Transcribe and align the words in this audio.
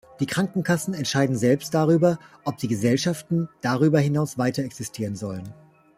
Die 0.19 0.25
Krankenkassen 0.25 0.95
entscheiden 0.95 1.35
selbst 1.35 1.75
darüber, 1.75 2.17
ob 2.43 2.57
die 2.57 2.67
Gesellschaften 2.67 3.49
darüber 3.61 3.99
hinaus 3.99 4.35
weiter 4.39 4.63
existieren 4.63 5.15
sollen. 5.15 5.53